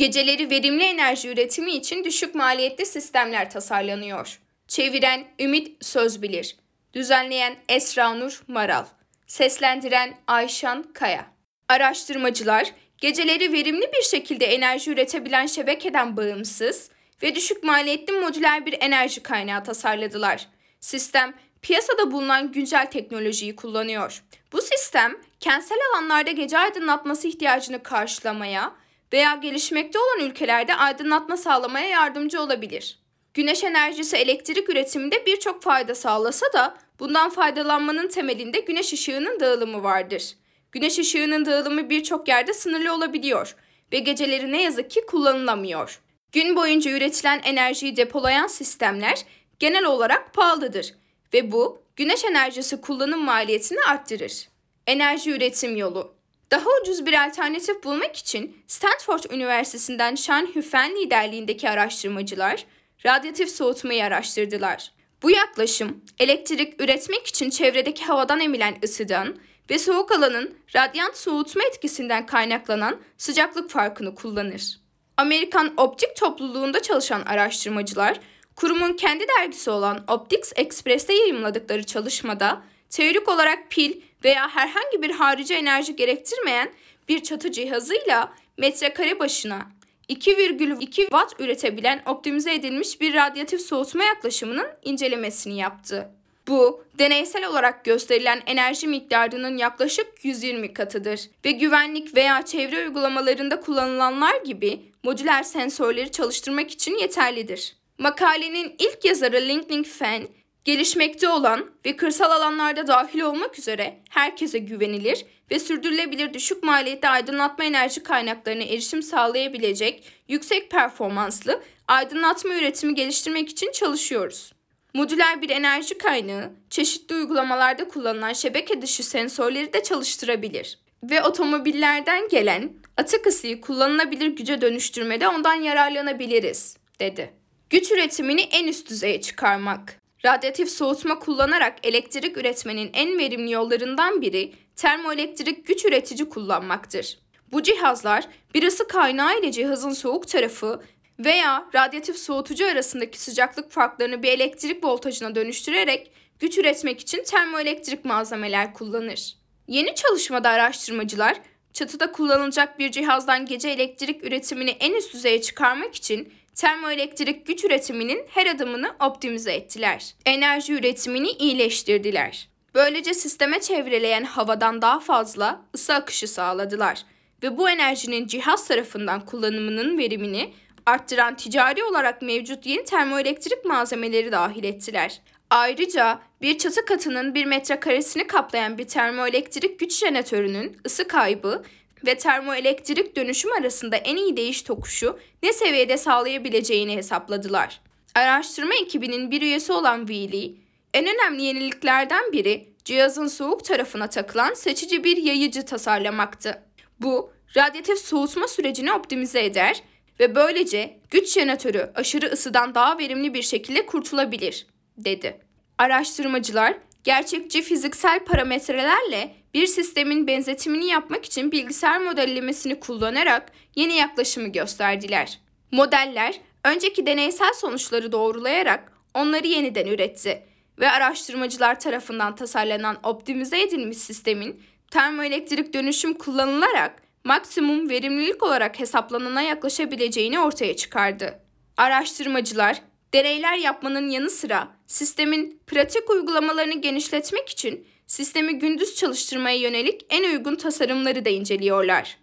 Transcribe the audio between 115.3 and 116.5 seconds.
ve sürdürülebilir